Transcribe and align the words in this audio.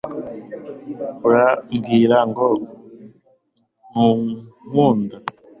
urambwira 1.27 2.19
ngo 2.29 2.47
ntunkunda 3.89 5.17